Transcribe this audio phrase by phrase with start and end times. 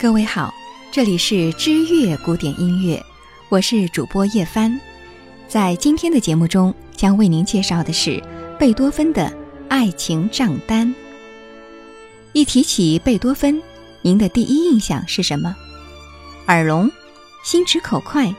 [0.00, 0.54] 各位好，
[0.90, 3.04] 这里是知乐古典音乐，
[3.50, 4.80] 我是主播叶帆。
[5.46, 8.18] 在今天的节目中，将为您介绍的是
[8.58, 9.24] 贝多芬的
[9.68, 10.88] 《爱情账单》。
[12.32, 13.62] 一提起贝多芬，
[14.00, 15.54] 您的第一印象是什么？
[16.46, 16.90] 耳聋、
[17.44, 18.34] 心直口快、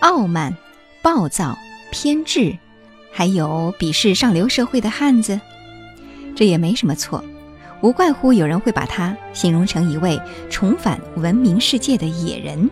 [0.00, 0.56] 傲慢、
[1.02, 1.56] 暴躁、
[1.92, 2.58] 偏执，
[3.12, 5.40] 还有鄙视上流社会的汉子？
[6.34, 7.22] 这也没什么错。
[7.86, 12.68] 无怪乎有人会把他形容成一位重返文明世界的野人。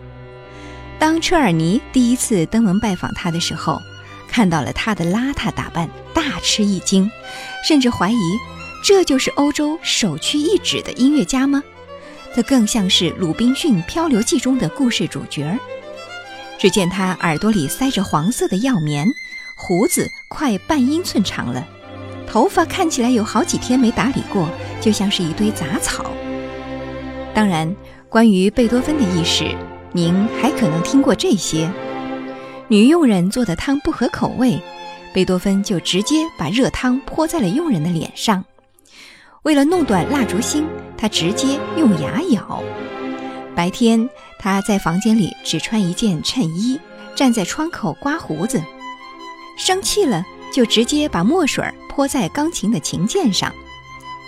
[0.99, 3.79] 当车尔尼第一次登门拜访他的时候，
[4.27, 7.09] 看到了他的邋遢打扮，大吃一惊，
[7.65, 8.17] 甚至怀疑
[8.83, 11.63] 这就是欧洲首屈一指的音乐家吗？
[12.35, 15.57] 这更像是《鲁滨逊漂流记》中的故事主角。
[16.59, 19.07] 只见他耳朵里塞着黄色的药棉，
[19.55, 21.65] 胡子快半英寸长了。
[22.27, 24.49] 头发看起来有好几天没打理过，
[24.85, 26.11] 就像是一堆杂草。
[27.33, 27.75] 当然，
[28.07, 29.45] 关于贝多芬的轶事，
[29.91, 31.67] 您还可能听过这些：
[32.67, 34.61] 女佣人做的汤不合口味，
[35.11, 38.43] 贝多芬就直接把热汤泼在了佣人的脸上；
[39.41, 42.61] 为了弄短蜡烛芯，他直接用牙咬；
[43.55, 46.79] 白天他在房间里只穿一件衬衣，
[47.15, 48.59] 站在窗口刮胡子；
[49.57, 51.65] 生气了就直接把墨水。
[51.89, 53.49] 泼在钢琴的琴键上，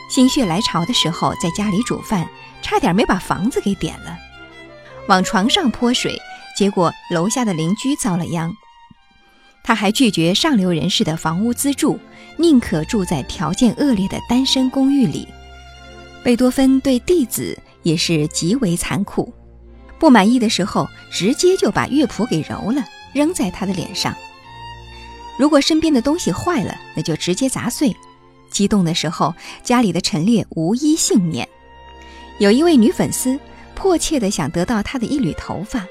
[0.08, 2.28] 心血来潮的时候，在家里煮饭，
[2.62, 4.18] 差点没把房子给点了。
[5.08, 6.18] 往床上泼水，
[6.58, 8.54] 结果楼下的邻居遭了殃。
[9.64, 12.00] 他还拒绝上流人士的房屋资助，
[12.38, 15.28] 宁可住在条件恶劣的单身公寓里。
[16.24, 19.34] 贝多芬对弟子也是极为残酷，
[20.00, 22.82] 不满意的时候，直接就把乐谱给揉了，
[23.14, 24.16] 扔在他的脸上。
[25.38, 27.96] 如果身边的东西坏了，那就直接砸碎。
[28.50, 29.34] 激动的时候，
[29.64, 31.48] 家里的陈列无一幸免。
[32.40, 33.40] 有一位女粉丝
[33.76, 35.86] 迫切地想得到他的一缕头发，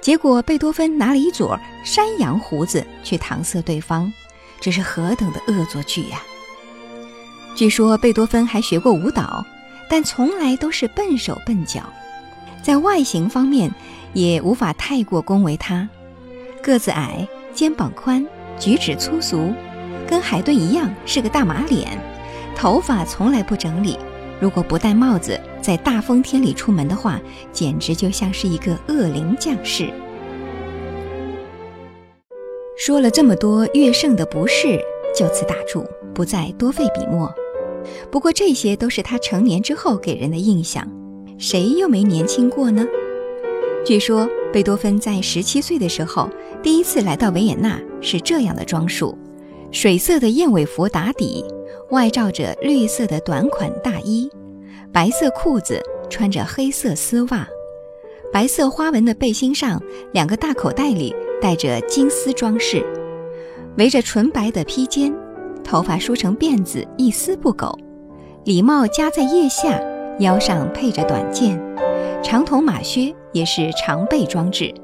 [0.00, 4.12] 结果贝多芬拿了一撮山羊胡子去搪塞对方，
[4.60, 6.22] 这是何等的恶作剧呀！
[7.56, 9.44] 据说贝多芬还学过舞蹈，
[9.90, 11.82] 但从来都是笨手笨脚，
[12.62, 13.72] 在外形方面
[14.14, 15.88] 也无法太过恭维他，
[16.62, 18.24] 个子矮，肩膀宽。
[18.60, 19.54] 举止粗俗，
[20.08, 21.86] 跟海顿一样是个大马脸，
[22.56, 23.98] 头发从来不整理。
[24.40, 27.20] 如果不戴帽子，在大风天里出门的话，
[27.52, 29.90] 简直就像是一个恶灵将士。
[32.76, 34.80] 说了这么多乐圣的不是，
[35.14, 37.32] 就此打住，不再多费笔墨。
[38.10, 40.86] 不过这些都是他成年之后给人的印象，
[41.36, 42.86] 谁又没年轻过呢？
[43.84, 46.30] 据说贝多芬在十七岁的时候，
[46.62, 49.18] 第一次来到维也纳是这样的装束：
[49.70, 51.44] 水色的燕尾服打底，
[51.90, 54.30] 外罩着绿色的短款大衣，
[54.92, 57.46] 白色裤子，穿着黑色丝袜，
[58.32, 59.80] 白色花纹的背心上
[60.12, 62.82] 两个大口袋里带着金丝装饰，
[63.76, 65.14] 围着纯白的披肩，
[65.62, 67.78] 头发梳成辫子，一丝不苟，
[68.44, 69.78] 礼帽夹在腋下，
[70.18, 71.62] 腰上配着短剑。
[72.22, 74.74] 长筒马靴也是常备装置，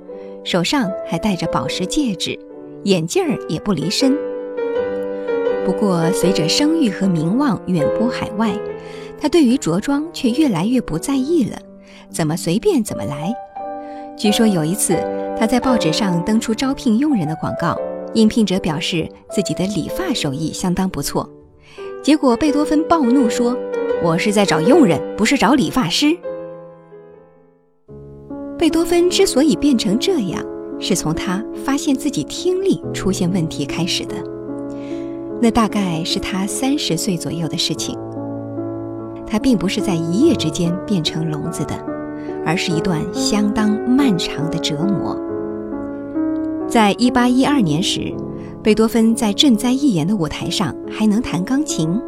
[0.44, 2.38] 手上还戴着宝石戒指，
[2.84, 4.14] 眼镜儿也不离身。
[5.64, 8.52] 不过，随着声誉和名望远播海外，
[9.18, 11.56] 他对于着装却越来越不在意了，
[12.10, 13.34] 怎么随便怎么来。
[14.16, 14.94] 据说有一次，
[15.38, 17.76] 他在报纸上登出招聘佣人的广告，
[18.12, 21.28] 应聘者表示自己的理发手艺相当不错，
[22.02, 23.56] 结果贝多芬暴怒说
[24.04, 26.14] ：“我是在找佣人，不是找理发师。”
[28.58, 30.44] 贝多芬之所以变成这样，
[30.78, 34.33] 是从他发现自己听力出现问题开始的。
[35.40, 37.98] 那大概是他三十岁左右的事情。
[39.26, 41.74] 他并不是在一夜之间变成聋子的，
[42.44, 45.18] 而是一段相当漫长的折磨。
[46.68, 48.12] 在一八一二年时，
[48.62, 52.00] 贝多芬在赈灾义演的舞台上还能弹钢琴。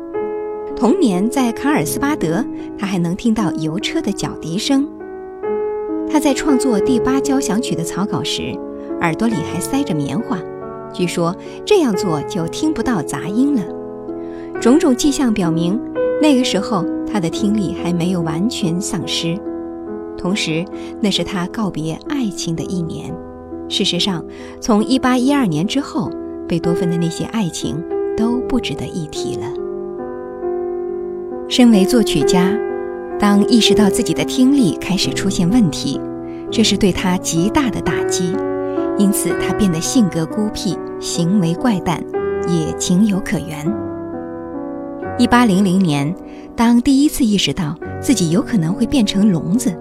[0.74, 2.44] 同年，在卡尔斯巴德，
[2.78, 4.86] 他还能听到邮车的脚笛声。
[6.08, 8.54] 他在创作第八交响曲的草稿时，
[9.00, 10.38] 耳朵里还塞着棉花，
[10.96, 13.62] 据说这样做就听不到杂音了。
[14.62, 15.78] 种种迹象表明，
[16.22, 19.38] 那个时候他的听力还没有完全丧失。
[20.16, 20.64] 同时，
[21.02, 23.14] 那是他告别爱情的一年。
[23.68, 24.24] 事实上，
[24.58, 26.10] 从1812年之后，
[26.48, 27.76] 贝多芬的那些爱情
[28.16, 29.42] 都不值得一提了。
[31.48, 32.56] 身为作曲家。
[33.18, 35.98] 当意识到自己的听力开始出现问题，
[36.50, 38.36] 这是对他极大的打击，
[38.98, 42.02] 因此他变得性格孤僻，行为怪诞，
[42.48, 43.70] 也情有可原。
[45.18, 46.14] 一八零零年，
[46.54, 49.74] 当第一次意识到自己有可能会变成聋子，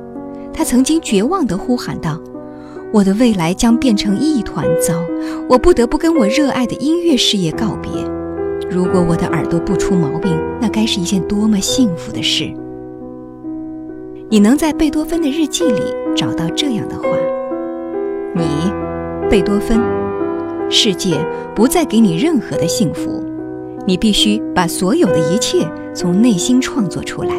[0.54, 2.20] 他曾经绝望地呼喊道
[2.94, 4.94] ：“我的未来将变成一团糟，
[5.50, 7.92] 我不得不跟我热爱的音乐事业告别。
[8.70, 12.52] 如果我的耳朵不出毛病，那该是一件多么幸福的事！”
[14.28, 15.82] 你能在贝多芬的日记里
[16.16, 17.04] 找到这样的话
[18.36, 18.44] ：“你，
[19.36, 19.78] 贝多芬，
[20.70, 21.18] 世界
[21.54, 23.22] 不再给你任何的幸福，
[23.86, 27.36] 你必须把所有的一切从内心创作出来。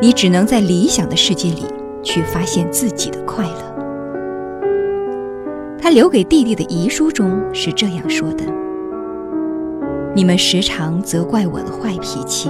[0.00, 1.64] 你只能在理想的世界里
[2.00, 3.76] 去发现自己的快乐。”
[5.82, 8.44] 他留给弟弟的遗书中是这样说的
[10.14, 12.48] ：“你们时常责怪我的坏脾气。”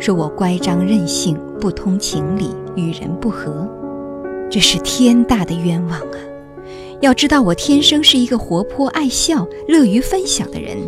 [0.00, 3.64] 说我乖张任性，不通情理，与人不和，
[4.50, 6.18] 这是天大的冤枉啊！
[7.02, 10.78] 要知道，我天生是一个活泼爱笑、乐于分享的人。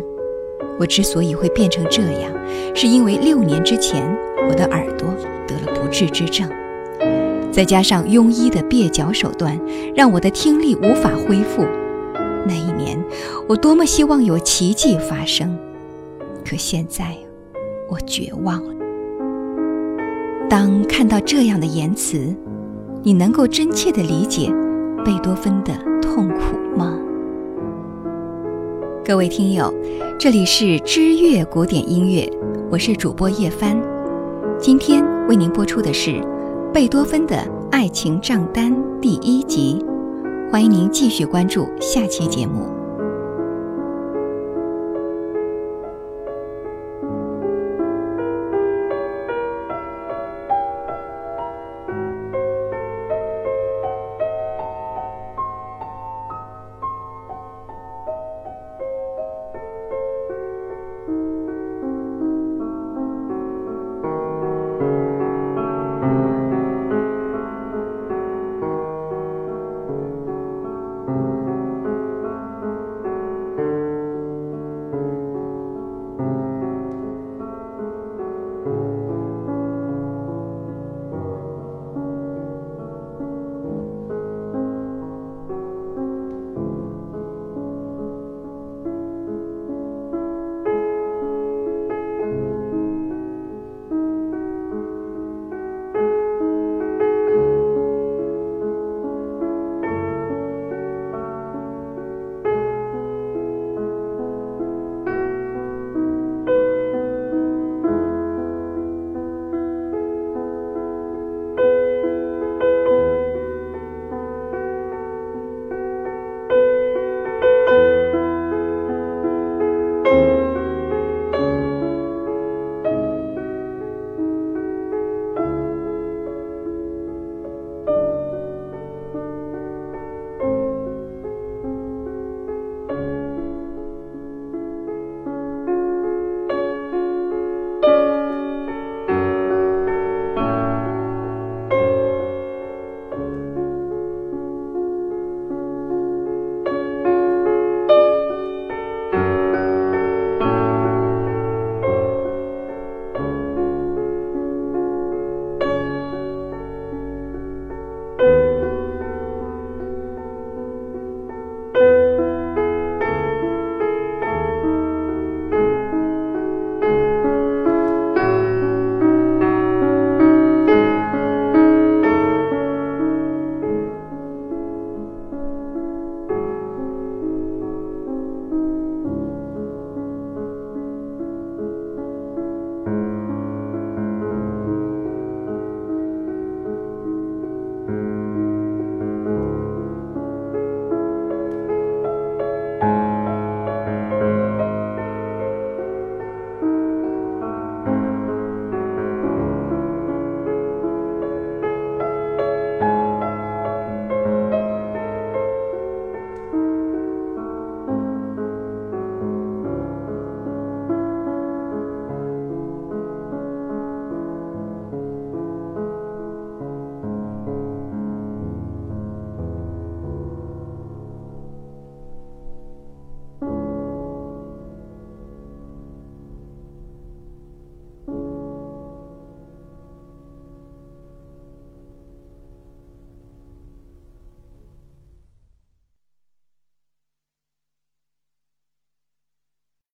[0.79, 2.31] 我之所以会变成这样，
[2.73, 4.01] 是因为六年之前
[4.47, 5.09] 我的耳朵
[5.45, 6.49] 得了不治之症，
[7.51, 9.59] 再加上庸医的蹩脚手段，
[9.93, 11.65] 让我的听力无法恢复。
[12.47, 12.97] 那一年，
[13.49, 15.57] 我多么希望有奇迹发生，
[16.49, 17.13] 可现在，
[17.89, 18.73] 我绝望了。
[20.49, 22.33] 当看到这样的言辞，
[23.03, 24.49] 你能够真切地理解
[25.03, 25.73] 贝多芬的
[26.15, 26.97] 痛苦吗？
[29.03, 29.69] 各位听友，
[30.17, 32.25] 这里是知乐古典音乐，
[32.71, 33.77] 我是主播叶帆，
[34.57, 36.25] 今天为您播出的是
[36.73, 39.85] 贝多芬的爱情账单第一集，
[40.49, 42.74] 欢迎您继续关注下期节目。